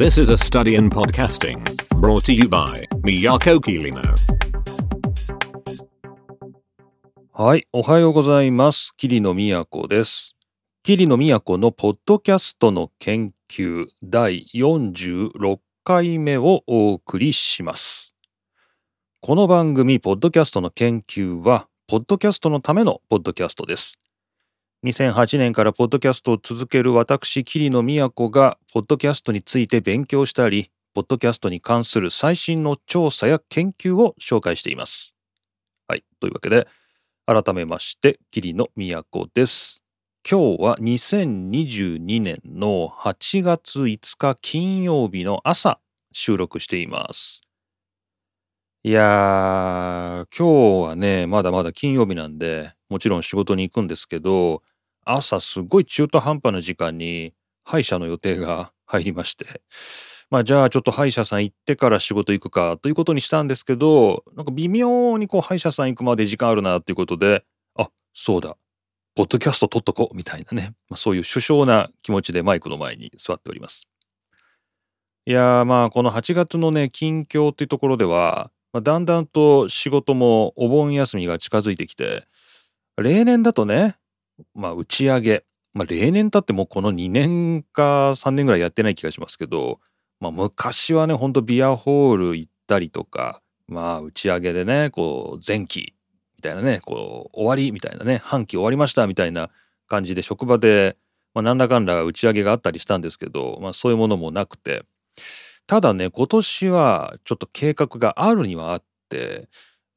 [0.00, 1.62] This is a study in podcasting
[2.00, 4.00] brought to you by Miyako Kirino.
[7.34, 8.94] はい、おはようございます。
[8.96, 10.36] 桐野都です。
[10.82, 18.14] 桐野都のポッドキャストの研究第46回目をお送りします。
[19.20, 23.99] この番組、ポッドキャストの研究は、ポッドキャストのためのポッドキャストです。
[24.84, 35.14] 2008年からポッドキャストを続ける私、桐野都が、ポッドキャストについて勉強したり、ポッドキャストに関する最新の調査や研究を紹介しています。
[35.86, 36.66] はい、というわけで、
[37.32, 39.84] 改めまして桐野都です
[40.28, 45.78] 今日は2022年の8月5日金曜日の朝
[46.12, 47.42] 収録しています
[48.82, 54.62] いやー今日はねまだまだ金曜日なんでもちろん仕事に行くんですけど
[55.14, 59.62] 朝すごい中途半端な時間に歯医者の予定が 入りまして。
[60.30, 67.44] まあじゃあちょっと歯医者さん行ってから仕事行くかということにしたんですけどなんか微妙にこう歯医者さん行くまで時間あるなっていうことで
[67.74, 68.56] あそうだ。
[69.16, 73.88] ポッドキャスト撮っとこうみたいなね、まあ、そういう殊勝な気持ちでマイクの前に座っております。
[75.26, 82.26] いやまあこの8月のね近況っていうところでは、まあ、だんだんと仕事もお盆休みが近づいてきて
[82.96, 83.96] 例年だとね
[84.54, 85.44] まあ打ち上げ。
[85.72, 89.78] まあ例年経ってもうこの2年か3年ぐらいやってない気がしますけど
[90.20, 95.94] まあ、昔はねほんとビアホール行ったりとかまあ打ち上げでねこう前期
[96.36, 99.50] みたいなねこう終わりみたいなね半期終わりましたみたいな
[99.88, 100.96] 感じで職場で、
[101.34, 104.84] まあ、なんだかんだ打ち上げがあったりしたんですけど、まあ、そういうものもなくて。
[105.66, 109.48] ただね今年はちょっと計画があるにはあって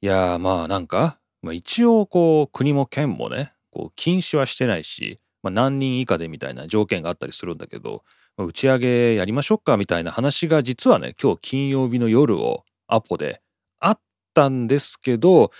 [0.01, 8.03] いやまあなんか、まあ、一応こう国も県もねこう禁止はしてないし、まあ、何人以下でみたいな条件があったりするんだけど
[8.37, 13.41] ま打ち上げやりましょうかみたいな話が実はね今日金曜日の夜をアポで
[13.79, 13.99] あっ
[14.33, 15.51] たんですけど、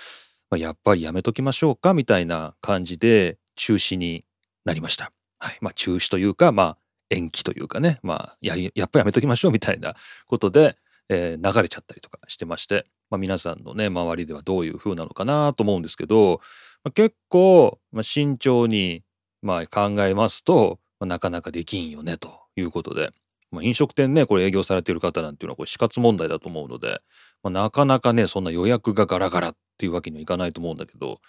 [0.49, 4.25] まあ、やっぱりやめときましょうかみたいな感じで中止に
[4.65, 5.11] なりました。
[5.39, 6.77] はいまあ、中止というか、まあ、
[7.09, 9.95] 延期というかね、まあ、ややっぱりやめときましょうみたいな
[10.25, 10.77] ことで、
[11.09, 16.41] えー流れちゃったりとかしてまして、まあ、皆さんのね周りではどういう風なのかなと思うんですけど、
[16.83, 19.03] まあ、結構、まあ、慎重に、
[19.43, 23.11] ま、考えますと、ま、なかなかできんよねということで、
[23.51, 27.01] ま、飲食店ねこれ営業されてる方なんていうのはこれ死活問題だと思うので、
[27.43, 31.19] ま、なかなかねそんな予約がガラガラっていうわけにはいかないと思うんだけど、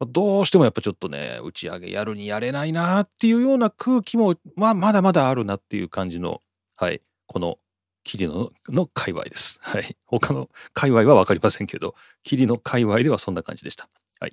[0.00, 6.40] どうしてもやっぱちょっとね打ち上げやるにやれないなっていうような空気も、まあ、まだまだあるなっていう感じの
[6.76, 7.58] はいこの
[8.08, 9.58] 桐野の界隈です。
[9.60, 9.96] はい。
[10.06, 13.90] 他の界隈は分かりませんけど、桐野界隈ではそんな感じでした。
[14.18, 14.32] はい。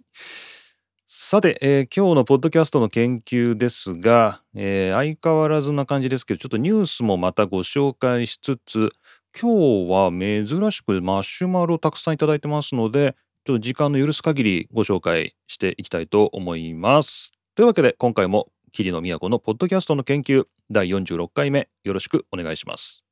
[1.06, 8.92] さて、えー今日のポッドキャストの研究ですが、えー相変わらずな感じですけど、ちょっとニュースもまたご紹介しつつ、
[9.38, 17.34] 今日は珍しくマシュマロたくさんいただいてますので、ちょっと時間の許す限りご紹介していきたいと思います。
[17.56, 23.05] というわけで、今回も桐野都のポッドキャストの研究第46回目よろしくお願いします。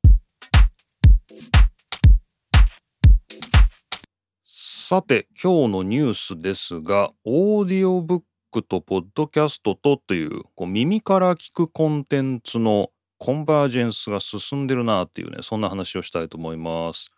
[4.46, 8.22] さて今日のニュースですがオーディオブッ
[8.52, 17.10] クとポッドキャストとというこう耳から聞くコンテンツのコンバージェンスが進んでるなっていうねそんな話をしたいと思います。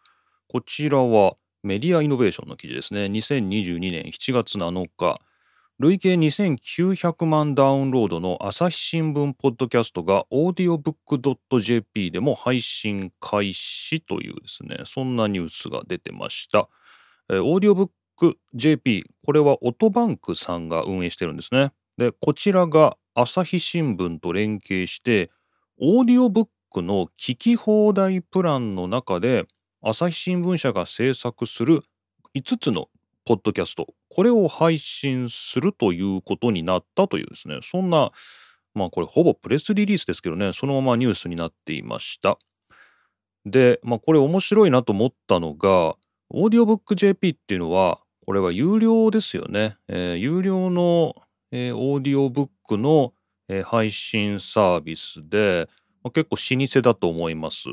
[0.47, 5.19] こちらはメディアイノベーションの記事ですね2022年7月7日
[5.77, 16.69] 累計2900万ダウンロードの朝日新聞ポッドキャストが audiobook.jp でも配信開始というですねそんなニュースが出てました。
[17.29, 21.73] えーオーディオブック JP これはオトバンクさんが運営してるんですね。
[21.97, 25.29] でこちらが朝日新聞と連携して
[25.77, 29.45] オーディオブックの聞き放題プランの中で
[29.81, 31.81] 朝日新聞社が制作する
[32.33, 32.87] 5つの
[33.25, 38.13] ポッドキャストこれを配信するということになったというですねそんな
[38.73, 42.37] まあこれほぼプレスリリースですけどねそのままニュースになっていました。
[43.45, 45.95] でまあこれ面白いなと思ったのが
[46.29, 49.75] オーディオブック JP っていうのはこれは有料ですよね。
[49.89, 51.13] えー有料の、
[51.51, 53.13] えーオーディオブックの、
[53.49, 55.67] えー配信サービスで、
[56.03, 57.67] まあ結構老舗だと思います。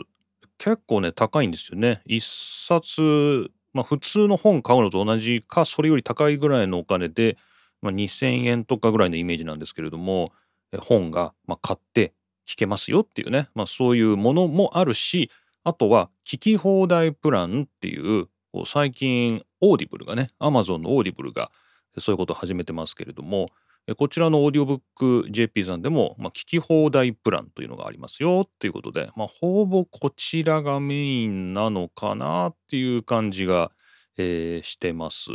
[0.58, 2.02] 結構ね高いんですよね。
[2.04, 7.36] 一冊、まあ、普通の本買うのと同じかそれより高いぐらいのお金で、
[7.80, 10.32] まあ、2,000円とかぐらいのイメージなんですけれども
[10.80, 12.12] 本が、ま、買って
[12.46, 15.30] 聞けますよっていうね、まあ、そういうものもあるし
[15.64, 18.28] あとは聞き放題プランっていう
[18.66, 21.50] 最近オーディブルがね Amazon のオーディブルが
[21.98, 23.48] そういうことを始めてますけれども
[23.96, 33.72] こちらのオーディオブック JP さんでも、まあ、聞き放題プランというのがありますよっていうことで、まあ、ほぼこちらがメインなのかなっていう感じが、
[34.18, 35.30] えーしてます。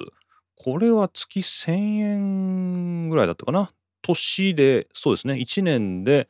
[0.55, 3.71] これは月1000円ぐらいだったかな？
[4.01, 6.29] 年で、そうですね、1年で、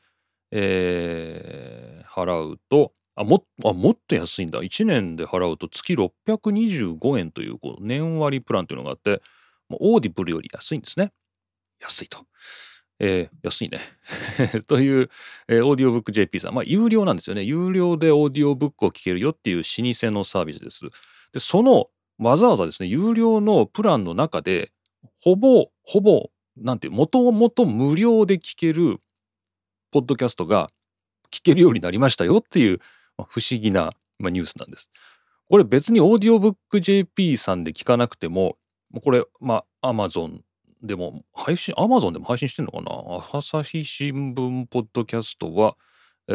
[0.51, 4.63] えー払うと、あもあ、もっと安いんだ。
[4.63, 6.83] 1年で払うと月625
[7.19, 9.21] 円というこう年割プランというのがあって、
[9.69, 11.11] オーディブルより安いんですね。
[11.81, 12.25] 安いと。
[12.99, 13.79] えー安いね。
[14.67, 15.09] という、
[15.47, 16.55] えーオーディオブック JP さん。
[16.55, 17.43] まあ、有料なんですよね。
[17.43, 20.85] 有料でオーディオブックを聞けるよっていう老舗のサービスです。
[21.33, 24.71] で、その、わざわざですね、有料のプランの中で、
[25.21, 28.99] ほぼ、ほぼ、なんていう、もともと無料で聞ける、
[29.91, 30.71] ポッドキャストが
[31.31, 32.79] 聞けるようになりましたよっていう、
[33.17, 34.89] まあ不思議な、まあ、ニュースなんです。
[35.49, 38.57] これ別にオーディオブック JP さんで聞かなくても、
[39.03, 40.41] これ、まあ、Amazon
[40.83, 43.39] でも配信、Amazon でも配信してんのかな？
[43.39, 45.75] 朝日新聞ポッドキャストは、
[46.27, 46.33] え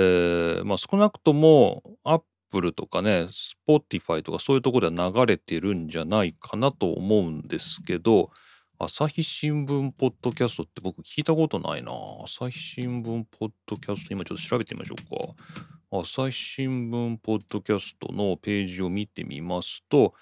[0.61, 3.29] ーまあ少なくとも Apple とかね、
[3.69, 8.31] Spotify とかそういうところでは流れてるんじゃないかなと思うんですけど、
[8.79, 11.93] 朝日新聞ポッドキャストって僕聞いたことないな。
[12.25, 15.99] 朝日新聞ポッドキャスト、今ちょっと調べてみましょうか。
[16.01, 20.15] 朝日新聞ポッドキャストのページを見てみますと、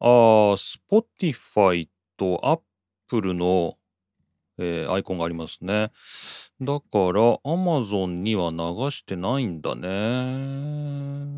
[0.00, 2.67] あー Spotify と Apple
[3.08, 3.76] プルの、
[4.58, 5.92] えーアイコンがありますね。
[6.60, 9.88] だから Amazon には流してないんだね。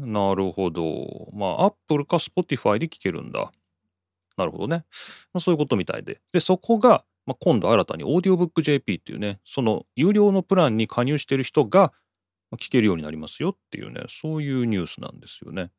[0.07, 1.31] なるほど。
[1.33, 3.53] まあ Apple か Spotify で聞けるんだ。
[4.37, 4.85] なるほどね。
[5.35, 6.21] まあ、そういうことみたいで。
[6.33, 11.93] で、そこが、まあ、今度新たに AudiobookJP っていうね、その有料のプランに加入してる人が
[12.57, 15.71] 聞けるようになりますよっていうね、そういうニュースなんですよね。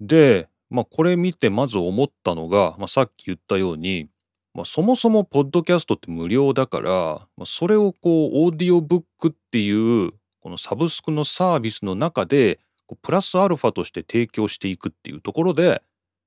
[0.00, 4.08] で、まあ、これ見てまず思ったのが、まあ、さっき言ったように、
[4.54, 6.90] まあ、そもそもポッドキャストって無料だから、
[7.36, 9.70] まあ、それをこうオーディオブックってい
[10.06, 15.82] うこのサブスクのサービスの中でこうプラスアルファとして提供していくっていうところで、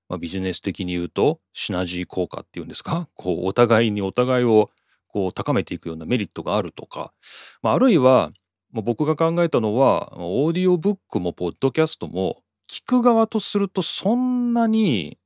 [0.08, 3.10] まあ、ビジネス的に言うとシナジー効果っていうんですか？
[3.16, 4.70] こうお互いにお互いを
[5.08, 7.14] こう高めていくようなメリットがあるとか、
[7.62, 8.32] まあ、あるいは、
[8.72, 15.18] まあ、僕が考えたのはオーディオブックもポッドキャストも聞く側とするとそんなに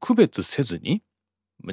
[0.00, 1.02] 区別せずに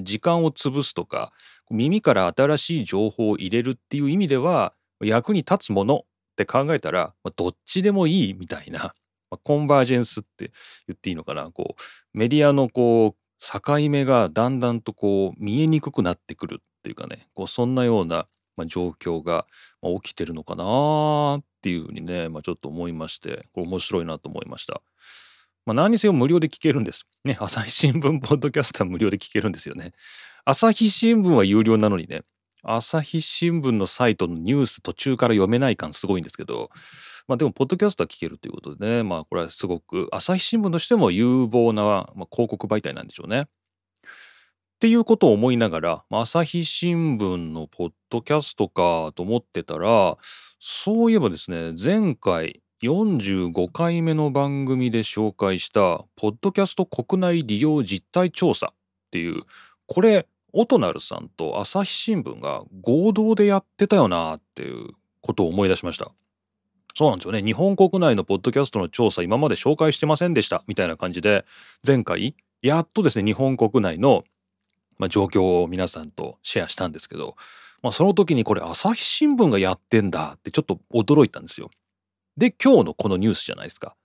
[0.01, 1.31] 時間を潰すとか
[1.69, 5.99] 耳から新しい情報を入れるっていう意味では役に立つものっ
[6.37, 8.93] て考えたら、どっちでもいいみたいな、
[9.43, 10.51] コンバージェンスって
[10.87, 18.27] 言っていいのかなこうメディアのこう境目がだんだんとこう見えにくくなってくるっていうかねこうそんなような、
[18.65, 19.45] 状況が
[20.01, 24.81] 起きてるのかなっていうふうにね、まあ、ちょっと思いましてこれ面白いなと思いました。
[25.67, 27.05] まあ、何にせよ無料で聞けるんです。
[27.25, 29.91] ね、朝日新聞ポッドキャストは無料で聞けるんですよね。
[30.45, 32.21] 朝日新聞は有料なのにね、
[32.63, 36.69] 朝日新聞のサイトのニュース途中から読めない感すごいんですけど、
[37.27, 43.41] まあでも、ポッドキャストは聞けるということでね、まあこれはすごく朝日新聞としても有望な、まあ、広告媒体なんでしょうね。
[43.41, 43.45] っ
[44.79, 50.17] ていうことを思いながら、まあ朝日新聞のポッドキャストかと思ってたら、
[50.61, 59.43] そういえばですね、前回45回目の番組で紹介した、ポッドキャスト国内利用実態調査っていう、
[59.87, 64.91] これ、オトナルさんと朝日新聞が合同でやってたよなっていう
[65.21, 66.11] ことを思い出しました。
[66.95, 67.43] そうなんですよね。
[67.43, 71.45] 日本国内のポッドキャストの調査今まで紹介してませんでしたみたいな感じで
[71.85, 74.23] 前回やっとですね日本国内の、
[75.09, 77.35] 状況を皆さんとシェアしたんですけど、
[77.83, 81.69] まあ、その時にこれ朝日新聞がやってんだってちょっと驚いたんですよ。
[82.37, 83.95] で今日のこのニュースじゃないですか。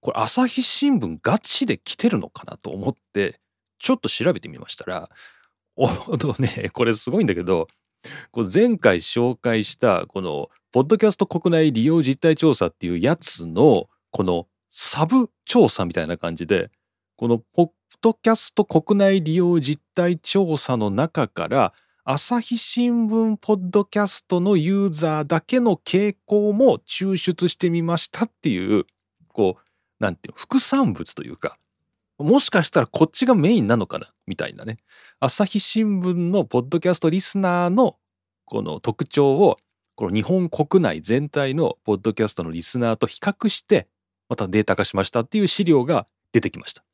[0.00, 3.40] これ朝日新聞ガチで来てるのかなと思って
[3.78, 5.10] ちょっと調べてみましたら
[5.74, 7.66] おとねこれすごいんだけど
[8.30, 16.70] こう前回紹介したこのポッドキャスト国内利用実態調査っていうやつのこのサブ調査みたいな感じで
[17.16, 17.70] このポッ
[18.00, 21.72] ドキャスト国内利用実態調査の中から
[22.08, 28.84] 朝日新聞ポッドキャストのユーザーだけの傾向も抽出してみましたっていう
[29.32, 29.64] こう
[29.98, 31.58] なんていうの副産物というか
[32.18, 34.78] もしかしたらこっちがメインなのかなみたいなね
[35.18, 37.96] 朝日新聞のポッドキャストリスナーの
[38.44, 39.56] この特徴を
[39.96, 43.88] この日本国内全体のポッドキャストのリスナーと比較して
[44.28, 46.84] またデータ化しましたっていう資料が出てきました。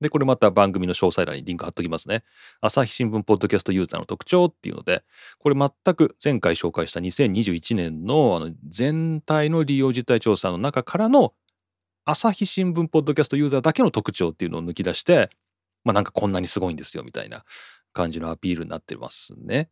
[0.00, 2.24] で、これまた番組の詳細欄にリンク貼っときますね。
[2.60, 5.04] 朝日新聞ポッドキャストユーザーの特徴っていうので、
[5.38, 11.34] これ全く前回紹介した2021年のあの全体の利用実態調査の中からの
[12.04, 15.30] 朝日新聞ポッドキャストユーザーだけの特徴っていうのを抜き出して、
[15.84, 17.44] まあなんかこんなにすごいんですよみたいな
[17.92, 19.70] 感じのアピールになってますね。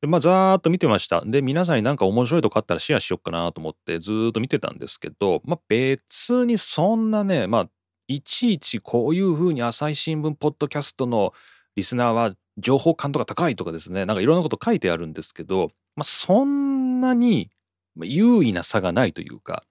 [0.00, 7.68] でまあざーっと見てましたで皆さんになんか面白いとこあったらシェアしよっかなと思ってずーっと見てたんですけどまあ別にそんなねまあ
[8.08, 11.34] いちいちこういうふうに朝日新聞ポッドキャストの
[11.76, 17.50] リスナーは情報感度が高いとかですねなんかいろんなこと書いてあるんですけど、まあ、そんなに
[17.96, 19.62] 優位な差がないというか、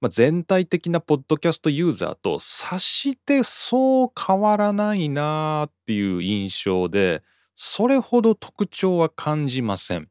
[0.00, 7.24] まあ、全体的なポッドキャストユーザーとさしてそう変わらないなっていう印象で
[7.56, 10.08] それほど特徴は感じません。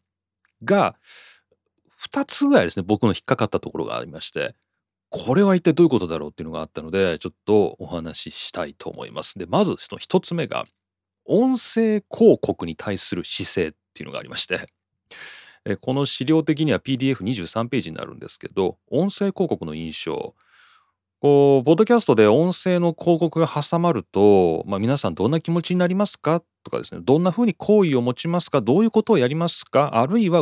[0.63, 0.95] が
[2.01, 4.55] 2つぐらいですね僕の引っかかったところがありまして
[5.11, 9.37] これは一体どういうことだろうっていうのがあったのでちょっとお話ししたいと思います。
[9.37, 10.63] でまずその1つ目が
[11.25, 14.67] 音声広告に対する姿勢っていうのがありまして。
[15.81, 20.33] この資料的には PDF23 ページになるんですけど音声広告の印象。
[21.19, 26.41] こうポッドキャストで音声の広告が挟まると、まあ、皆さんどんな気持ちになりますか？
[26.63, 27.01] とかですね。
[27.03, 28.59] どんなふうに好意を持ちますか？
[28.59, 29.99] どういうことをやりますか？
[29.99, 30.41] あるいは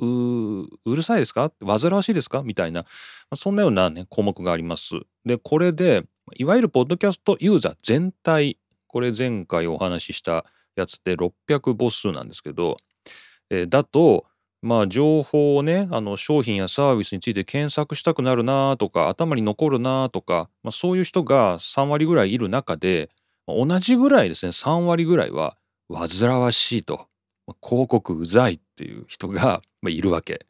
[0.00, 1.52] うるさいですか？
[1.64, 2.42] 煩わしいですか？
[2.42, 2.86] みたいな、ま
[3.30, 4.94] あ、そんなような、ね、項目があります。
[5.24, 6.04] でこれで
[6.36, 10.44] いわゆるポッドキャストユーザー全体これ前回お話しした
[10.76, 12.76] やつで600母数なんですけど、
[13.50, 14.26] えー、だと
[14.62, 23.10] まあ情報をねあの商品やサービスについて検索したくなるなとか頭に残るなとか、まあ、そういう人が3割ぐらいいる中で
[23.46, 25.56] 同じぐらいですね3割ぐらいは
[25.92, 27.07] 煩わしいと。
[27.62, 30.46] 広告うざいっていう人が いるわけ。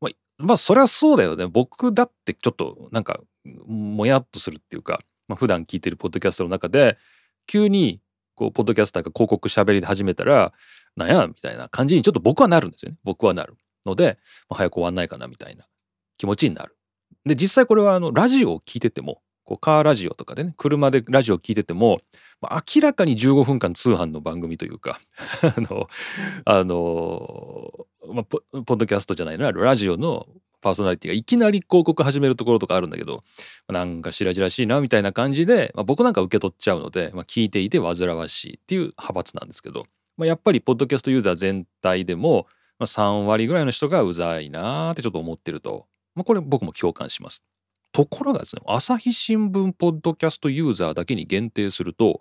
[0.00, 1.46] まあ、まあ、そりゃそうだよね。
[1.46, 3.20] 僕だってちょっとなんか
[3.66, 6.98] もやっとするっていうか、まあ、普段聞いてるポッドキャストの中で
[7.46, 8.00] 急に
[8.34, 10.52] こうポッドキャスターが広告喋り始めたら
[10.96, 15.66] なんやみたいな感じにちょっと僕はなるんですよね僕はなるので、まあ、早く終わんないかなみたいな
[16.16, 16.76] 気持ちになる
[17.24, 21.98] で実際これはあのラジオを聞いててもこうカーラジオとかでね車でラジオを聞いてても、
[22.40, 25.00] ま、明らかに15分間通販の番組というか
[25.56, 25.88] あの
[26.44, 30.26] あの、まあ、ポッドキャストじゃないなラジオの
[30.60, 33.22] パーソナリティがいきなり広告始めるところとかあるんだけど、
[33.68, 42.46] なんか白々しいなみたいな感じで、まあ、僕なんか受け取っちゃうので、まあ、聞いていて煩わしいっていう派閥なんですけど、まあ、やっぱりポッドキャストユーザー全体でも、
[42.78, 47.44] ま、3割ぐらいの人がうざいなーってちょっと思ってると、ま、これ僕も共感します。
[47.92, 52.20] ところがですね、朝日新聞ポッドキャストユーザーだけに限定すると、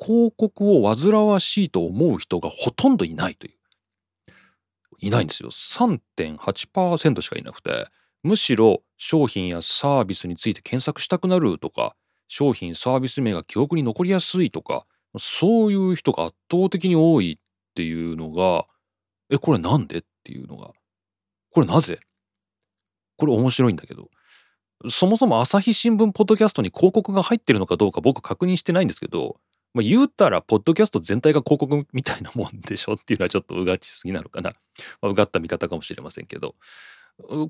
[0.00, 3.54] 広告を煩わしいと思う人がほとんどいないという。
[5.00, 5.50] いないんですよ。
[5.50, 7.88] 3.8%しかいなくて、
[8.22, 11.94] むしろ商品やサービスについて検索したくなるとか、
[12.26, 14.86] 商品サービス名が記憶に残りやすいとか、
[15.18, 18.66] そういう人が圧倒的に多いっていうのが、
[19.30, 19.98] え、これなんで？
[19.98, 20.72] っていうのが、
[21.50, 22.00] これなぜ？
[23.16, 24.10] これ面白いんだけど、
[24.88, 29.40] そもそも朝日新聞ポッドキャストに広告が入ってるのかどうか僕確認してないんですけど、
[29.74, 34.54] まあ、言うたら、ポッドキャスト全体が広告みたいなもんでしょっていうのはちょっとうがちすぎなのかな。
[35.02, 36.54] まあ、うがった見方かもしれませんけど、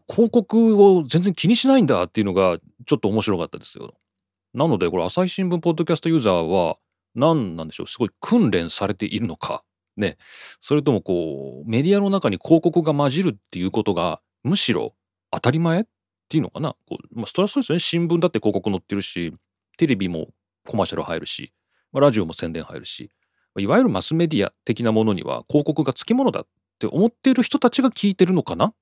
[0.08, 3.94] 広告を全然気にしないんだっていうのがちょっと面白かったですよ。
[4.54, 6.78] なので、これ、朝日新聞ポッドキャストユーザーは、
[7.14, 9.62] 何なんでしょう、すごい訓練されているのか、
[9.96, 10.16] ね、
[10.60, 14.94] それともこう、メディアの中に広告が混じるっていうことが、むしろ
[15.30, 15.84] 当たり前っ
[16.28, 16.76] ていうのかな。
[16.86, 17.80] こうまあ、そりゃそうですよね。
[17.80, 19.34] 新聞だって広告載ってるし、
[19.76, 20.28] テレビも
[20.66, 21.52] コマーシャル入るし、
[21.92, 23.10] まあ、ラジオも宣伝入るし
[23.56, 26.46] いわゆるマスメディア的なものには広告がつきものだっ
[26.78, 28.66] て思っている人たちが聞いてるのかな？
[28.66, 28.74] っ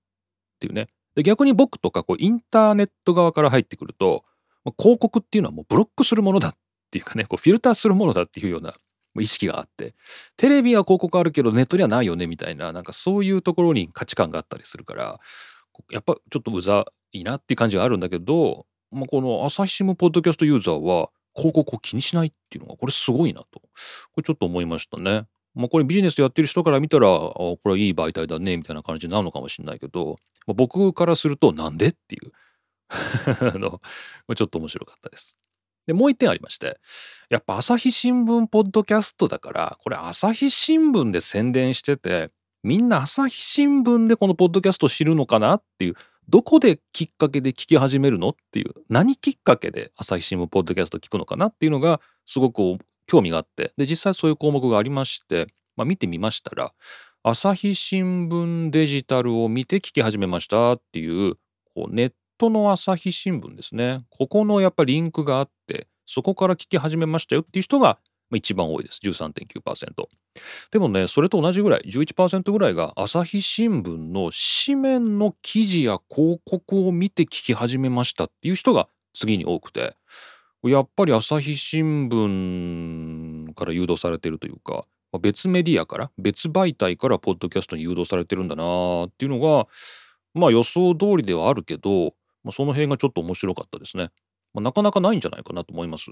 [0.58, 4.24] ていうねで逆に僕とかこうインターネット側から入ってくると、
[4.64, 6.56] まあ、広告っていうのはもうブロックするものだっ
[6.90, 8.74] ていうかねこうフィルターするものだっていうような
[9.20, 9.94] 意識があって
[10.36, 15.20] テレビは広告あるけどネットにはないよねみたいななんかそういうところに価値観があったりするから
[15.90, 23.68] やっぱちょっとうざいいなっていう感じがあるんだけど、まあ、この朝日新聞ポッドキャストユーザーは広告を気にしないっていうのがこれすごいなとこ
[24.16, 25.26] れちょっと思いましたね。
[25.54, 32.32] まあ、これビジネスやってる人から見たらこれいい媒体だねみたいな感じになるのかもしれないけど、まあ、僕からするとなんでっていう
[33.54, 33.80] あの
[34.34, 35.38] ちょっと面白かったです。
[35.86, 36.78] でもう一点ありまして
[37.30, 42.30] やっぱ朝日新聞ポッドキャストだからこれ朝日新聞で宣伝してて
[42.62, 45.94] みんな朝日新聞でこのポッドキャストを知るのかなっていう
[46.28, 53.72] どこできっかけで聞き始めるのっていう何きっかけで朝日新聞ポッドキャスト聞くのかなっていうのがすごく興味があって。
[53.76, 56.72] で実際そういう項目がありまして、まあ、見てみましたら
[57.22, 61.34] 朝日新聞デジタルを見て聞き始めましたっていう
[61.74, 64.04] こうネットの朝日新聞ですね。
[64.10, 67.98] ここのやっぱりリンクがあってそこから聞き始めましたよっていう人が
[68.34, 69.00] 一番多いです。
[69.04, 70.08] 13.9%。
[70.72, 74.30] でもね、それと同じぐらい、11%ぐらいが朝日新聞の
[74.64, 79.94] 紙面の記事や広告を見て聞き始めましたっていう人が次に多くて、
[80.64, 84.86] やっぱり朝日新聞から誘導されてるというか、
[85.18, 89.66] 別メディアから別媒体からポッドキャストに誘導されてるんだなっていうのが
[90.34, 92.14] まあ予想通りではあるけど、
[92.44, 94.10] まあ、その辺がちょっと面白かったですね。
[94.56, 96.06] まあ、なかなかないんじゃないかなと思います。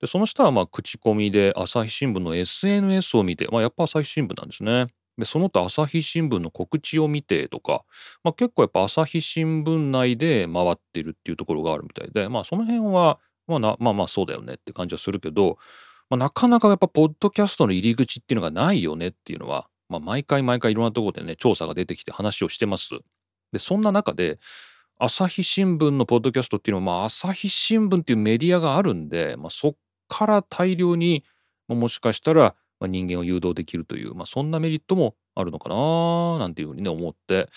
[0.00, 4.88] でその下はまあ口コミで朝日新聞の SNS を見て、まあ、やっぱ朝日新聞なんですね。
[5.18, 7.84] でその他朝日新聞の告知を見てとか、
[8.22, 15.56] まあ、結構やっぱ朝日新聞内で回ってるっていうところがあるみたいでまあその辺はまあなまあまあそうだよねって感じはするけど、
[16.10, 22.90] まあ、なかなかやっぱポッドキャストの入り口っていうのがないよねっていうのは、まあ、毎回毎回いろんなところでね調査が出てきて話をしてます。
[23.52, 24.38] でそんな中で
[24.98, 29.74] 朝日新聞のポッドキャストっていうのは、まあ、朝日新聞っていうメディアがあるんで、まあ、そっ
[30.08, 31.22] から大量に、
[31.68, 37.48] まあ、もしかしたら人間を誘導できるという、まあ、そんなメリットもあるのかななんていうふうにね思って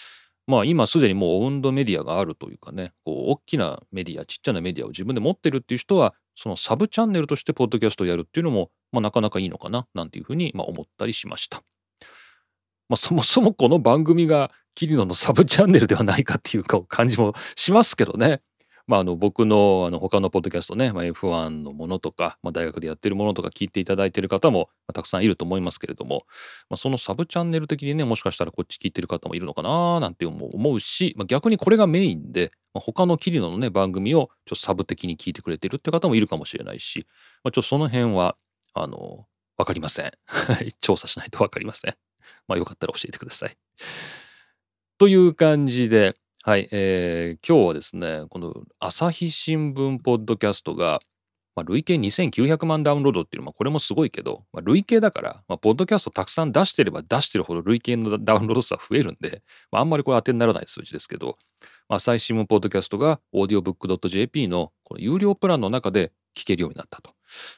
[0.47, 11.63] まあ今すでにもうオウンドメディアがあるというかねこう大きなメディアちっちゃなメディアを自分で持ってるっていう人はそのサブチャンネルとしてポッドキャストをやるっていうのも、まあ、なかなかいいのかななんていうふうにまあ思ったりしました。
[12.89, 18.41] まあ、そもそもこの番組がキリノのサブチャンネルではないかっていうか感じもしますけどね。
[18.87, 26.23] まあ、あの僕のあの他のポッドキャストね、まあ、F1 のものとか、まあ、大学でやってるものとか聞いていただいてる方も、まあ、たくさんいると思いますけれども、
[26.71, 37.05] まあ、そのサブチャンネル的にねもしかしたらこっち聞いてる方もいるのかななんて思うし、まあ、逆にこれがメインで、まあ、他のキリノのね番組をちょっとサブ的に聞いてくれてるって方もいるかもしれないし、
[37.43, 38.37] まあ、ちょっとその辺は
[38.73, 40.11] あの分かりません
[40.81, 42.08] 調査しないと分かりません
[42.47, 43.57] まあよかったら教えてください
[44.97, 46.15] という感じで
[46.49, 51.01] はい、えー、今日はですね、この朝日新聞ポッドキャストが、
[51.53, 61.37] まあ、累計2900万ダウンロードっていうのは、これもすごいけど、まあ、累計だから、まあ、ポッドキャストたくさん出してれば出してるほど累計のダウンロード数は増えるんで、まあ、あんまりこれ当てにならない数字ですけど、
[61.89, 67.11] まあ、朝日新聞ポッドキャストが audiobook.jp のこの有料プランの中で聞けるようになったと。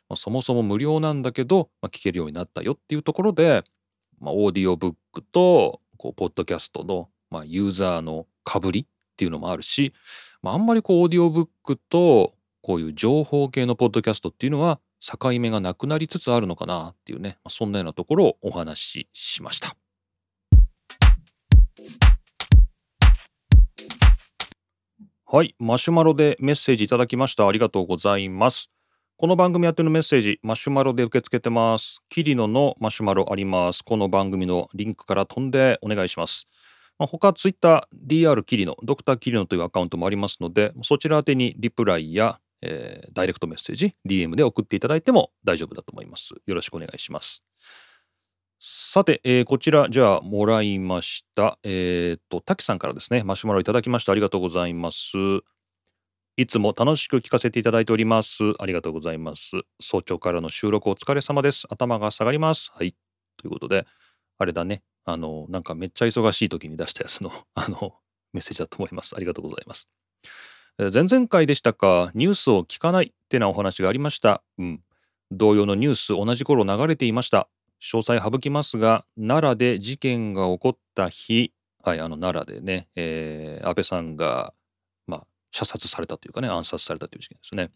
[0.10, 3.64] まあ、そもそも無料なんだけど、まあ、聞けるようになったよっていうところで、
[4.22, 8.86] まあ、オーディオブックとこうポッドキャストのまあ、ユーザーのかぶりっ
[9.18, 9.94] ていうのもあるし、
[10.44, 19.76] まあ、あんまりこうオーディオブックとこういう情報系のポッドキャストっていうのは境目がなくなりつつあるのかなっていうね、まあ、そんなようなところをお話ししました。
[25.26, 27.48] はい、マシュマロでメッセージいただきました。
[27.48, 28.71] ありがとうございます。
[29.22, 32.02] この番組やってるメッセージ、マシュマロで受け付けてます。
[32.10, 33.84] キリノのマシュマロあります。
[33.84, 36.48] この番組のリンクから飛んでお願いします。
[36.98, 46.34] まあ、他ツイッター DR キリノ、ドクターキリノというアカウントもありますので、そちら宛てにリプライや、えー、ダイレクトメッセージ、DM で送っていただいても大丈夫だと思います。
[46.48, 47.44] よろしくお願いします。
[48.60, 51.60] さて、えー、こちら、じゃあ、もらいました。
[51.64, 54.14] えっ、と、滝さんからですね、マシュマロいただきました。
[54.14, 55.12] ありがとうございます。
[56.38, 58.54] いつも楽しく聞かせていただいております。
[58.58, 59.52] ありがとうございます。
[59.82, 61.68] 早朝からの収録お疲れ様です。
[61.70, 62.72] 頭が下がります。
[62.74, 62.96] はい。
[63.36, 63.86] ということで、
[64.38, 64.82] あれだね。
[65.04, 67.96] あの、なんかめっちゃ忙しい時に出したやつの、 あの、
[68.32, 69.14] メッセージだと思います。
[69.16, 69.90] ありがとうございます。
[70.78, 74.42] 前々回でしたか、ニュースを聞かないってなお話がありました。
[74.58, 74.84] うん。
[75.32, 77.50] 同様のニュース、同じ頃流れていました。
[77.82, 84.54] 詳細省きますが、奈良で事件が起こった日、はい、あの奈良でね、えー、安倍さんが、
[85.52, 87.72] 射殺されたというかね、暗殺されたという事件ですね。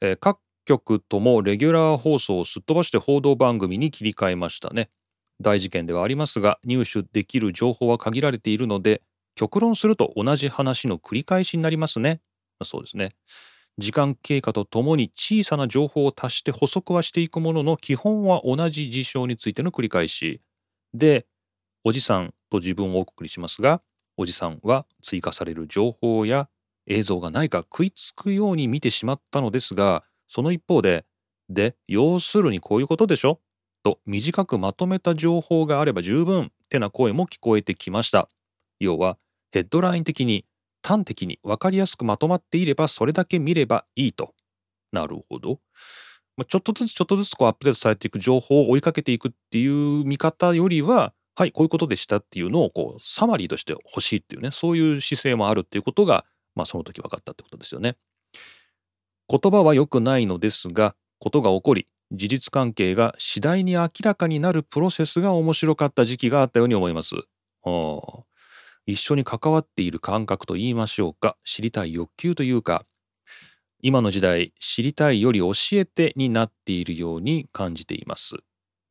[0.00, 4.90] えー、各局ともレギュラー放送をすっ飛ばして報道番組に切り替えましたね。
[5.40, 9.02] 大事件ではありますが入手できる情報は限られているので
[9.34, 12.20] 極論すると同じ話の繰り返しになりますね。
[12.62, 13.14] そうですね。
[13.78, 20.42] 時間経過とともに小さな情報を足して補足はしていくものの基本は同じ事象についての繰り返し
[20.92, 21.26] で
[21.84, 23.80] おじさんと自分をおくくりしますが
[24.16, 26.48] おじさんは追加される情報や
[26.88, 31.04] 映像がないか食いつくように見てしまったのですがその一方で
[31.48, 33.40] で要するにこういうことでしょ？
[33.82, 38.28] と短くまとめた情報があれば十分ってな声も聞こえてきました。
[38.80, 39.18] 要は
[39.52, 40.44] ヘッドライン的に
[40.82, 44.34] 端的に分かりやすくまとまっていればそれだけ見ればいいと。
[44.92, 45.60] なるほど。
[46.48, 56.24] ちょっとずつちょっとずつこうアップデートされていく情報を追いかけていくっていう見方よりははいこういうことでしたっていうのをこうサマリーとして欲しいっていうねそういう姿勢もあるっていうことが
[56.58, 57.96] まあその時分かったってことですよね。
[59.30, 67.14] 言葉は良くないのですがことが起こり事実関係が次第に明らかになるプロセスが面白かった時期があったように思います。
[68.86, 72.86] 一緒に関わっている感覚と言いましょうか知りたい欲求というか
[73.80, 78.36] 今の時代知りたいより教えてになっているように感じています。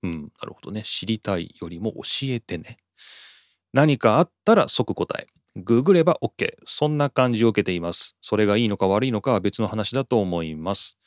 [0.03, 0.83] うん、なるほどね。
[0.83, 2.77] 知りたいよりも教えてね。
[3.73, 5.27] 何かあったら即答え。
[5.63, 6.53] ググれば OK。
[6.65, 8.15] そんな感じを受けています。
[8.21, 10.99] それがいいのか悪いのかは別の話だと思います。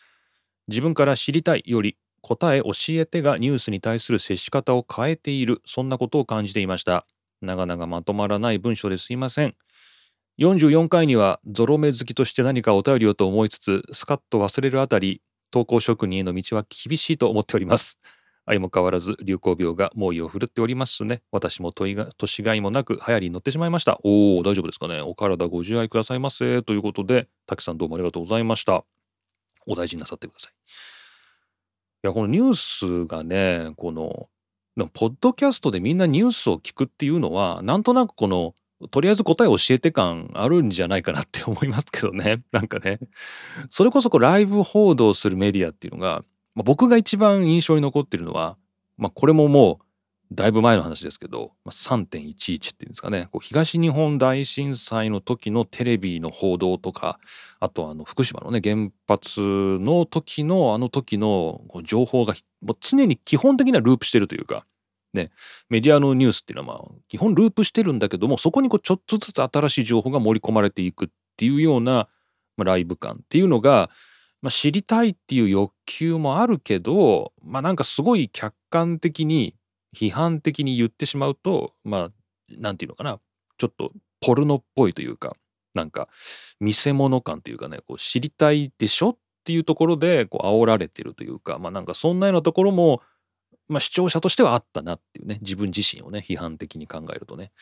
[0.69, 7.07] 自分から知りたいより答え教えてがニュースに対する接し方を変えているそんなことを感じていました
[7.41, 9.55] 長々まとまらない文章ですいません
[10.39, 17.99] 44回にはゾロ目好きとして何かお便りをと思いつつスカッと忘れるあたり投稿職人への道は厳しいと思っております
[18.46, 21.22] 相も変わらず流行病が猛威を振るっておりますね。
[21.31, 21.94] 私も年
[22.42, 24.00] がいもなく流行りに乗ってしまいました。
[24.03, 25.00] おお、大丈夫ですかね。
[25.00, 26.62] お体ご自愛くださいませ。
[26.62, 28.85] ということで、たくさんどうもありがとうございました。
[29.66, 30.53] お大事になさってください。
[32.03, 34.29] いや、このニュースがね、この、
[34.94, 38.55] ポッドキャストでみんなニュースを聞くっていうのは、なんとなくこの、
[38.90, 42.37] とりあえず答え教えて感あるんじゃないかなって思いますけどね。
[42.50, 42.98] なんかね。
[43.68, 46.24] それこそこうライブ報道するメディアっていうのが、
[46.55, 48.57] まあ、僕が一番印象に残ってるのは、
[48.97, 49.85] まあ、これももう
[50.33, 57.19] だいぶ前の話ですけど、まあ、3.11っていうんですかねこう東日本大震災の時のテレビの報道とか
[57.59, 59.41] あとあの福島のね原発
[59.81, 64.65] の時のあの時の情報がもう常に基本的にはループしてるというか。
[65.13, 65.33] ね、
[65.69, 72.09] メディアのニュースっていうのはまあ基本ループしてるんだけどもそこにこうちょっとずつ新しい情報が盛り込まれていくっていうような、
[72.57, 73.91] まあ、ライブ感っていうのが
[74.42, 79.55] まあ、知りたいっていう欲求もあるけど、まあ、なんかすごい客観的に
[79.94, 82.11] 批判的に言ってしまうとまあ
[82.48, 83.20] なんていうのかな
[83.59, 85.37] ちょっとポルノっぽいというか
[85.74, 86.09] なんか
[86.59, 93.03] 見せ物感というかねこう知りたいでしょっていうところでこう煽られてるというかまあなんかそんなようなところも、
[93.68, 97.53] まあ、視聴者としてはあったなっていうね自分自身をね批判的に考えるとね、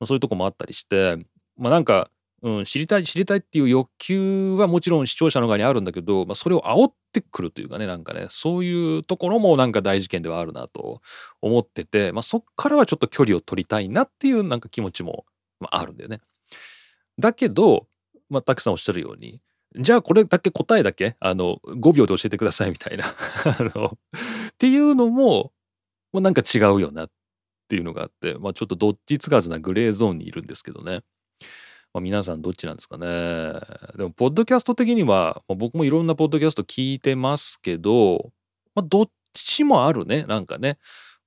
[0.00, 1.16] まあ、そういうとこもあったりして
[1.56, 2.10] まあなんか
[2.42, 11.00] うん、知りたい知りたいっていう欲求はもちろん視聴者の側にあるんだけど、まあ、それを煽ってくるというかねなんかねそういうところもなんか大事件ではあるなと
[11.40, 15.24] 思ってて、まあ、そっからはちょっと距離を取りたいなっていうなんか気持ちも、
[15.60, 16.20] まあ、あるんだよね。
[17.18, 17.86] だけど、
[18.28, 19.40] まあ、たくさんおっしゃるように
[19.78, 23.14] じゃあこれだけ答えだけあの5秒で教えてくださいみたいな っ
[24.58, 25.52] ていうのも
[26.12, 27.10] もうなんか違うよなっ
[27.68, 31.02] ていうのがあって、まあ、ちょっとどっちつかずなグレーゾーンにいるんですけどね。
[31.94, 33.06] まあ、皆さんどっちなんですかね。
[33.96, 38.32] でも、ポッドキャスト的には、まあ、僕もいろんなポッドキャスト聞いてますけど、
[38.74, 40.78] まあ、どっちもあるね、なんかね。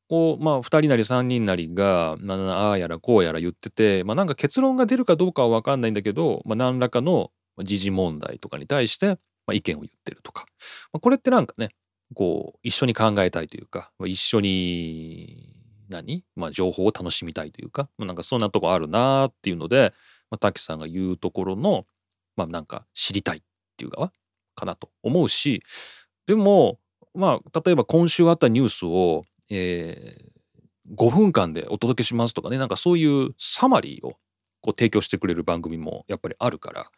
[0.08, 2.38] こう、まあ、2人なり3人なりが、まあ、
[2.70, 9.18] ああやらこうやら言ってて、まあ、なんか結論が出るかどうかは分かんないんだけど、まあ、何らかの時事問題とかに対して、ま
[9.52, 10.46] あ、意見を言ってるとか、
[10.94, 11.70] まあ、これってなんかね、
[12.14, 15.56] こう、一緒に考えたいというか、一緒に
[15.90, 19.94] 何、まあ、情報を楽しみたいというか、まあ、なんかそんなとこあるなーっていうので、
[20.36, 21.86] まあ、滝さんが言うところの、
[22.36, 23.42] まあ、なんか知りたいっ
[23.78, 24.12] ていう側
[24.56, 25.64] かなと思うし
[26.28, 26.80] でも
[27.14, 34.18] まあ例えば今週あったニュースを、えー、5分間でお届けしますとかねなんかそういうサマリーを
[34.62, 36.90] こう提供してくれる番組もやっぱりあるから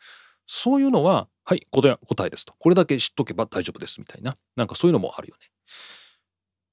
[0.47, 5.47] そういうのははい答え答えですとこれだけ知っとけば大丈夫ですみたいななんかそういうのもあるよね。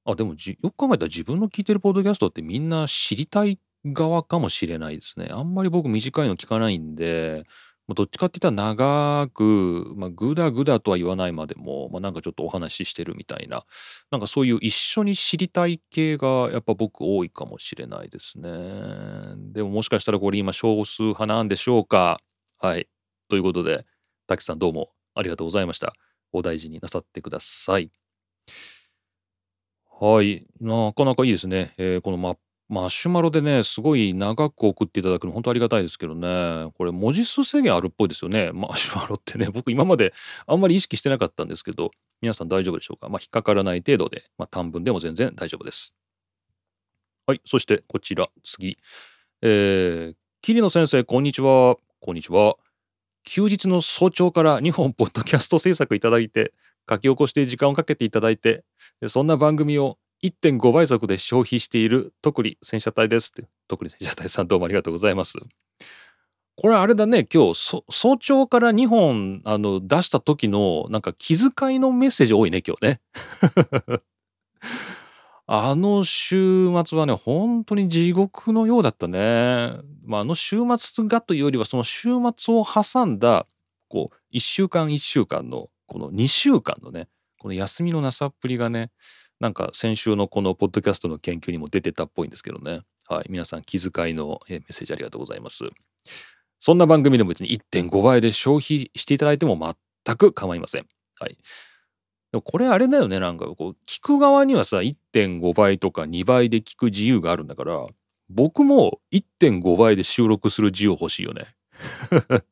[0.06, 5.28] あでもよく考えたら自分の聞いてるポッドキャストってみんな知りたい側かもしれないですね。
[5.30, 7.44] あんまり僕短いの聞かないんで、
[7.94, 13.64] どっちかって言ったら長く、まあ、ぐだぐだとは言わないまでも、まあ、なんかちょっとお話ししてるみたいな、
[14.10, 18.50] なんかそういう一緒に知りたい系がやっぱ僕多いかもしれないですね。
[19.52, 22.20] でももしかしたらこれ今少数派なんでしょうか。
[22.58, 22.88] はい。
[23.28, 23.84] ということで、
[24.26, 25.92] 滝さんどうもありがとうございました。
[26.32, 27.90] お大事になさってください。
[30.00, 30.46] はい。
[30.60, 31.74] なかなかいいですね。
[31.76, 32.40] えー、このマップ
[32.74, 36.72] マシュマロでね、すごい長く送っていただくの本当ありがたいですけどね。
[36.76, 38.50] これ文字数制限あるっぽいですよね。
[38.52, 40.12] マシュマロってね、僕今まで
[40.48, 43.08] あんまり意識してなかったんですけど、皆さん大丈夫でしょうか？
[43.08, 45.94] まあ、引っかからない程度で、まあ、短文でも全然大丈夫です。
[47.28, 48.76] はい、そしてこちら、次。
[49.40, 51.76] えー、桐野先生、こんにちは。
[52.00, 52.56] こんにちは。
[53.22, 56.52] 休日の早朝から2本ポッドキャスト制作いただいて、
[56.90, 58.64] 書き起こして時間をかけていただいて、
[59.06, 63.46] そんな番組を1.5倍速で消費している特に戦車隊ですって。
[63.68, 65.34] 特に戦車隊さんどうもありがとうございます。
[66.56, 73.00] これあれだね、今日早朝から2本あの出した時のなんか気遣いのメッセージ多いね、今日ね。
[75.46, 79.74] あの週末はね、本当に地獄のようだったね。
[80.06, 83.46] まあ、あの週末がというよりは、その週末を挟んだ、
[83.88, 87.08] こう、1週間1週間の、この2週間のね、
[87.40, 88.90] この休みのなさっぷりがね、
[89.44, 92.80] なんか先週のこのポッドキャストの研究にも出てたっぽいんですけどね。
[93.06, 93.26] はい。
[93.28, 95.64] 皆さん気遣いのメッセージありがとうございます。
[96.60, 99.76] そんな番組でも別に1.5倍で消費していただいても
[100.06, 100.86] 全く構いません。
[101.20, 101.36] はい。
[102.32, 103.20] でもこれあれだよね。
[103.20, 107.84] なんかこう、聞く側にはさ、1.5倍とか2倍で聞く自由があるんだから、
[108.30, 111.48] 僕も1.5倍で収録する自由欲しいよね。
[112.08, 112.42] だか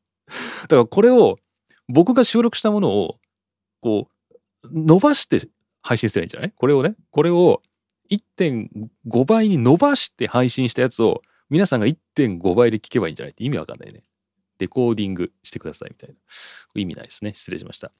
[0.69, 1.39] らこれを
[1.87, 3.17] 僕が収録したものを
[3.81, 5.49] こう伸ばして
[5.83, 6.51] 配信すればいいんじゃない？
[6.55, 7.61] これをね、これを
[8.09, 14.01] 1.5倍に伸ばして配信したやつを皆さんが1.5倍で聞けばいいんじゃないって意味わかんないね。
[14.59, 16.15] レコーディングしてくださいみたいな。
[16.75, 17.33] 意味ないですね。
[17.35, 17.91] 失礼しました。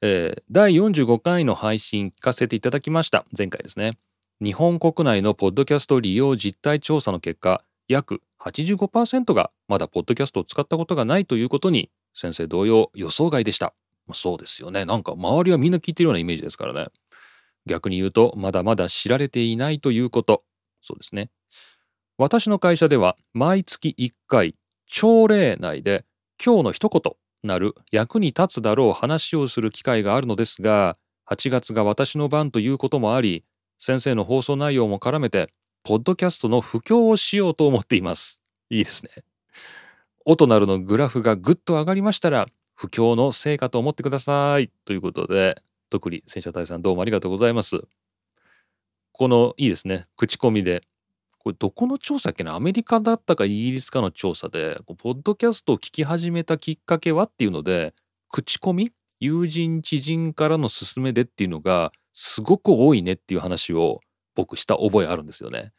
[0.00, 3.24] えー、第45回の配信聞かせていただきました。
[3.36, 3.98] 前回ですね。
[4.42, 13.74] 日本国内のポッドキャスト利用実態調査の結果、約85%がまだポッドキャストを使ったことがないということに、先生同様予想外でした。
[14.14, 14.86] そうですよね。
[14.86, 16.86] なんか周りはみんな聞いてるようなイメージですからね。
[17.66, 20.44] 逆に言うと、まだまだ知られていないということ。
[20.82, 21.30] そうですね。
[22.18, 24.54] 私の会社では毎月1回、
[24.86, 26.04] 朝礼内で
[26.44, 30.96] 今日の一言なる役に立つだろう話をする機会があるのですが、
[31.30, 33.44] 8月が私の番ということもあり、
[33.78, 35.48] 先生の放送内容も絡めて、
[35.84, 38.42] ポッドキャストの布教をしようと思っています。
[38.70, 39.10] いいですね。
[40.26, 44.70] 音なるのグラフがぐっと上がりましたら、布教の成果と思ってください。
[44.84, 47.82] ということで、特に戦車隊さんどうもありがとうございます。
[49.12, 50.06] このいいですね。
[50.16, 50.82] 口コミで。
[51.38, 52.54] これどこの調査っけな？
[52.54, 57.92] アメリカだったかイギリスかの調査で、ポッドキャストを聞き始めたきっかけはっていうので、
[58.30, 58.92] 口コミ？
[59.18, 64.00] 友人知人からの勧めでっていうのがすごく多いねっていう話を
[64.34, 65.72] 僕した覚えあるんですよね。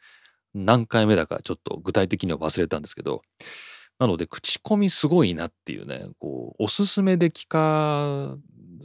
[0.54, 3.22] 何回目だかちょっと具体的には忘れたんですけど。
[3.98, 8.36] なので口コミすごいなっていうね、こう、おすすめで聞か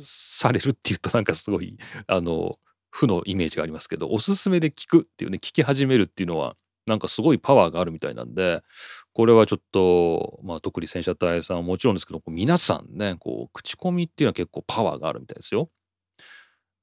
[0.01, 2.57] されるっていうとなんかすごい、あの、
[2.91, 6.55] 負のイメージがありますけど、おすすめで聞くっていうね、聞き始めるっていうのは、
[6.87, 8.61] なんかすごいパワーがあるみたいなんで、
[9.13, 15.69] これはちょっと、まあ、特に戦車隊さんはもちろんですけど、皆さんね、こう、口コミっていうのは結構パワーがあるみたいですよ。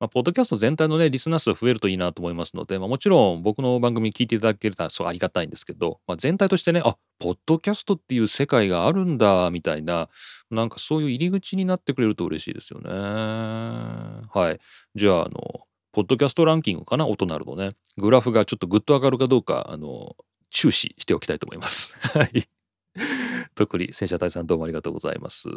[0.00, 10.08] まあ、ポッドキャスト全体のね、リスナー数増えるといいなと思いますので、まあ、もちろん僕の番組聞いていただけるとそうありがたいんですけど、まあ、全体としてね、あポッドキャストっていう世界があるんだ、みたいな、
[10.50, 12.90] なんかそういう入り口になってくれると嬉しいですよね。
[12.90, 14.60] はい。
[14.94, 17.70] じゃあ、あの、ポッドキャストランキングかな音なるのね。
[17.96, 20.16] グラフがちょっとぐっと上がるかどうか、あの、
[20.50, 21.96] 注視しておきたいと思います。
[22.18, 22.48] はい。
[23.54, 25.48] 特に戦車隊さんどうもありがとうございます。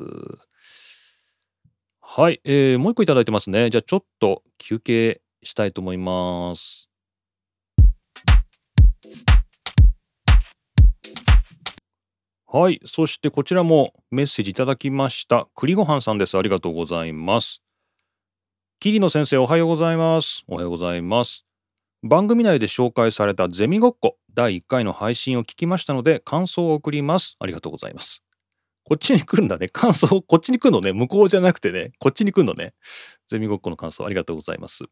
[2.09, 3.69] はい、えー、もう一個いただいてますね。
[3.69, 6.89] じゃあちょっと休憩したいと思います。
[12.47, 15.49] はい、そしてこちらもメッセージいただきました。
[15.53, 16.37] 栗ごはんさんです。
[16.37, 17.61] ありがとうございます。
[18.79, 20.43] 桐野先生おはようございます。
[20.47, 21.45] おはようございます。
[22.03, 27.35] 番組内で紹介されたゼミごっこ第1回の配信を聞きましたので感想を送ります。
[27.39, 28.23] ありがとうございます。
[28.87, 29.67] こっちに来るんだね。
[29.73, 30.93] 感想、こっちに来るのね。
[30.93, 31.91] 向こうじゃなくてね。
[31.99, 32.73] こっちに来るのね。
[33.27, 34.85] ゼミごっこの感想ありがとうございます。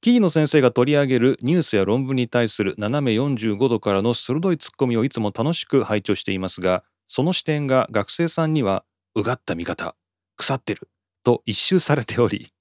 [0.00, 9.94] 桐野先生が取り上げるニュースや論文に対する斜め45度からの鋭いツッコミをいつも楽しく拝聴していますが、その視点が学生さんには、うがった見方、
[10.36, 10.88] 腐ってる、
[11.22, 12.52] と一周されており、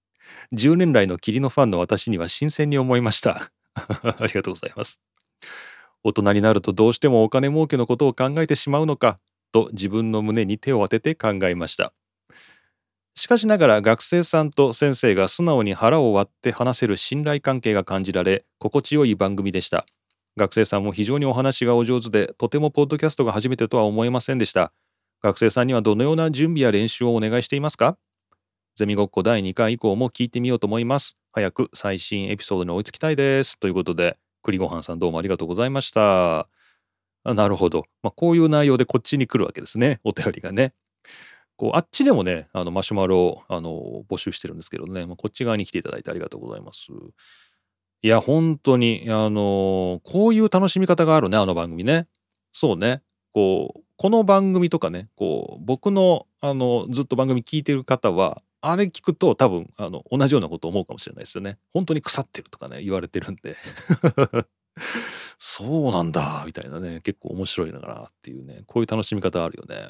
[0.53, 3.51] 10年来の霧のファンの私には新鮮に思いました。
[3.73, 5.01] ありがとうございます。
[6.03, 9.19] 大人になるとどうしてもお金儲けのことを考えてしまうのか
[9.51, 11.93] と自分の胸に手を当てて考えました。
[13.15, 19.85] しかしながら学生さんと先生が素直に腹を割って話せる信頼関係が感じられ心地よい番組でした。
[20.37, 24.71] 学生さんも非常にお話がお上手でとてもポッドキャストが初めてとは思えませんでした。
[25.21, 27.97] 学生さんにはどのような準備や練習をお願いしていますか？
[28.77, 31.17] ゼミごっこ第2回以降も聞いてみようと思います。
[31.33, 33.59] 早く最新エピソードに追いつきたいです。
[33.59, 36.47] ということで、栗ごはんさんどうもありがとうございました。
[37.23, 37.85] あなるほど。
[38.01, 39.99] まあ、こういう内容でこっちに来るわけですね。
[40.03, 40.73] お便りがね。
[41.57, 46.87] こうあっちでもね、あのマシュマロをあの募集してるんですけどね、まあ、こっち側に来ていただいてありがとうございます。
[48.01, 52.07] いや、本当に、あのこういう楽しみ方があるね、あの番組ね。
[52.53, 53.01] そうね。
[53.33, 61.57] こう、この番組とかね、こう、僕の、あの、ずっと番組聞いてる方は、あれ聞くと多分、あの、同じようなこと思うかもしれないですよね。
[61.73, 63.57] 本当に腐ってるとかね、言われてるんで。
[65.37, 69.89] そうなんだ、みたいなね、結構面白いのかなっていうね、こういう楽しみ方あるよね。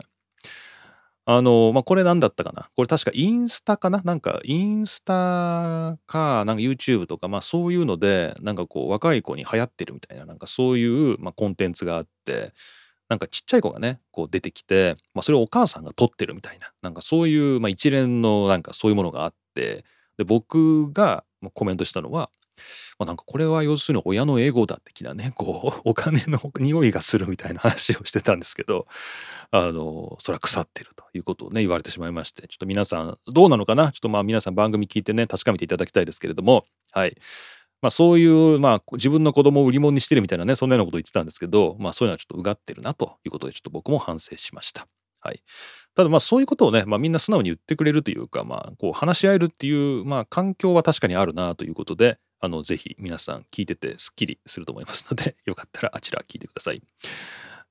[1.26, 2.70] あの、まあ、これ何だったかな？
[2.76, 4.02] これ確かインスタかな？
[4.04, 12.52] なんかインスタか、なんか YouTube とか、まあそういうので、なんかこう若い子に流行ってるみたいな、なんかそういう、まあ、コンテンツがあって、
[13.10, 19.86] なんかちっちゃい子がね、こう出てきて、まあそれをお母さんが撮ってるみたいな、なんかそういう、まあ一連のなんかそういうものがあって、
[20.18, 22.32] で、僕がコメントしたのは、
[22.98, 28.88] まあ、なんかこれは要するに親のエゴだ的なね、こう、お金の匂いがするみたいな話をしてたんですけど、
[29.52, 33.92] あの、それは腐ってるということをね、言われてしまいまして、ちょっと皆さん、どうなのかな？
[33.92, 37.16] ちょっとまあ皆さん番組聞いてね、確かめていただきたいですけれども、はい。
[37.82, 44.88] まあそういう、まあ自分の子供を売り物にしてるみたいなね、そんなようなことを言ってたんですけど、まあそういうのはちょっとうがってるなということで、ちょっと僕も反省しました。
[45.22, 45.42] はい。
[45.96, 56.82] ただまあそういうことをね、まあ、みんな素直に言ってくれるというか、まあ、こう話し合えるっていう、まあ、環境は確かにあるなということであのぜひ皆さん聞いててすっきりすると思いますので よかったらあちら聞いてください。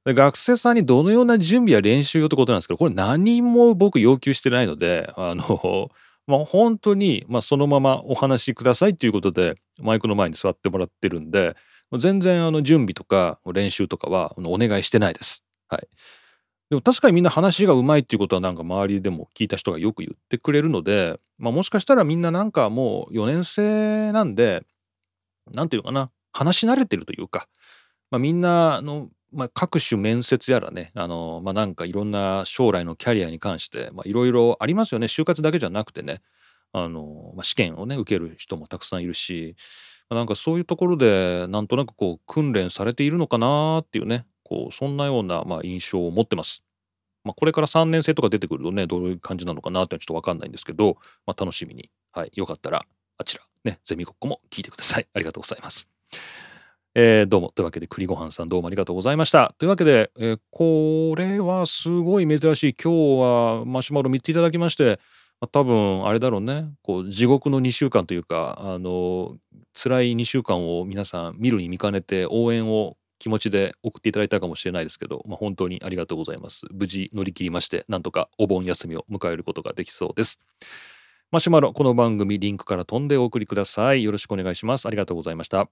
[0.04, 5.90] 学生さんにどのような準備や練習をってことなんですけどこれ何も僕要求してないのであの
[6.26, 11.56] まあ本当に、まあ、そのままお話しくださいということでマイクの前に座ってもらってるんで
[11.98, 15.44] 全然あの準備とか練習とかはお願いしてないです。
[15.68, 15.88] はい。
[16.70, 24.64] でも確かにみんな話がうまいっていうことはなんか周りでも聞いた人がよく言ってくれるので、まあ、もしかしたらみんななんかもう4年生なんで
[25.50, 27.48] 何て言うかな話し慣れてるというか、
[28.10, 35.06] まあ、みんなの、まあ、各種面接やらねあの、まあ、なんかいろんな将来のキャリアに関していろいろありますよね。
[35.06, 36.20] 就活だけじゃなくてね
[36.72, 39.56] あの、まあ、試験をね受ける人もたくさんいるし
[40.10, 46.64] なんかそういうところでなんとなくこう訓練されているのかなっていうねこうそんなようなまあ印象を持ってます。
[47.22, 52.86] まあ、これから3年生とか出てくるとねどういう感じなのかなってちょっと分かんないんですけど、まあ、楽しみに、はい、よかったら
[53.18, 55.06] あちらねゼミごっこも聞いてください。
[55.12, 55.88] ありがとうございます。
[56.94, 59.54] えー、どうもというわけで栗ごはんさんどうもありがとうございました。
[59.58, 64.98] というわけで、えー、これはすごい珍しい今日はマシュマロ3ついただきまして
[65.52, 69.36] 多分あれだろうねこう地獄の2週間というかあの
[69.74, 72.96] 辛い2週間を皆さん見るに見かねて応援を
[73.28, 76.64] 気持ちで送っていただいたかもしれないですけど、まあ、本当にありがとうございます。
[76.72, 80.40] 無事乗り切りましてなんとかお盆休みを迎えることができそうです。
[81.30, 84.02] マシュマロこの番組リンクから飛んでお送りください。
[84.02, 84.86] よろしくお願いします。
[84.86, 85.68] ありがとうございました。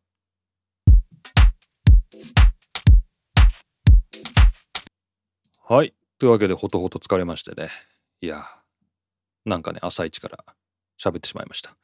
[5.67, 5.95] はい。
[6.19, 7.71] というわけでほとほと疲れましてね。
[8.21, 8.45] いや
[9.47, 10.45] なんかね朝一から
[11.01, 11.75] 喋ってしまいました。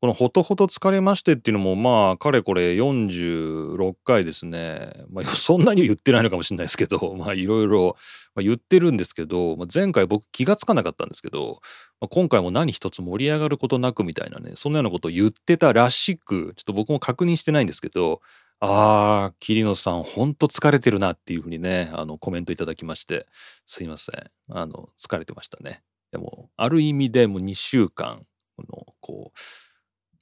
[0.00, 7.96] この「ほとほと疲れまして」っていうのもまあかれこれ46回ですね、まあ、 そんなに言ってないのかもしれないですけど まあいろいろ
[8.36, 11.60] 言ってるんですけど、まあ、前回僕気が付かなかったんですけど、
[12.00, 18.20] まあ、今回も何一つ盛り上がることなくみたいなねそんなようなことを言ってたらしくちょっと僕も確認してないんですけど
[18.60, 23.26] あー桐野さんほんと疲れてるなっていうふうにねあのコメントいただきまして
[23.66, 24.30] すいません。
[24.50, 25.82] あの疲れてましたね。
[26.10, 29.38] でもある意味でもう2週間このこう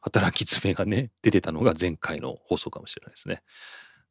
[0.06, 3.42] 働き詰めがね、出てたのが前回の放送かもしれないですね。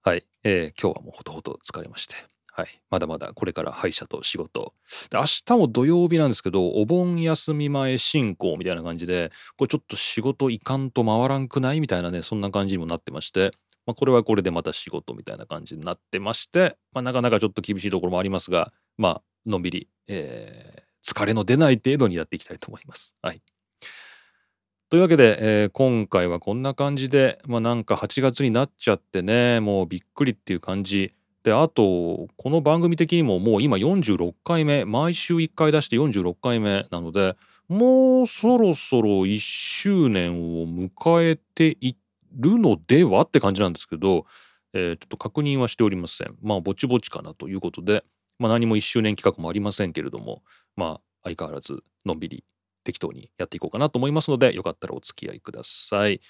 [0.04, 0.26] はい。
[0.44, 2.16] えー、今日はもうほとほと疲れまして。
[2.52, 2.68] はい。
[2.90, 4.74] まだまだこれから歯医者と仕事。
[5.10, 13.52] で、明日も土曜日なんですけど、お盆休み前進行みたいな感じで、これちょっと仕事いかんと回らんくないみたいなね、そんな感じにもなってまして、
[13.86, 23.16] まあ、これはこれでまた仕事みたいな感じになってまして、まあ、なかなかちょっと厳しいところもありますが、まあ、のんびり、えー、疲れの出ない程度にやっていきたいと思います。
[23.22, 23.42] はい。
[24.92, 31.12] というわけで、えー、今回はこんな感じで、まあなんか8月になっちゃってね、もうびっくりっていう感じ。
[31.42, 37.36] で、あと、この番組的にももう今46回目、毎週1回出して46回目なので、
[37.68, 40.90] もうそろそろ1周年を迎
[41.24, 41.98] えてい
[42.38, 44.28] るのではって感じなんですけど、
[44.74, 46.36] えー、ちょっと確認はしておりません。
[46.44, 48.06] まあ、ぼちぼちかなということで、
[48.38, 50.44] まあ、何も1周年企画もありませんけれども、
[50.76, 52.44] まあ、相変わらずのんびり
[52.86, 56.22] 適当にやっていこうかなと思いますのでよかったらお付き合いください。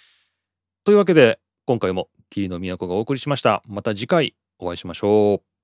[0.84, 3.62] というわけで今回も霧の都がお送りしました。
[3.68, 5.55] また次回お会いしましょう。